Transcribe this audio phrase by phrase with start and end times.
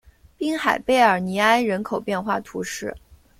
[0.35, 2.97] 滨海贝尔尼埃人口变化图示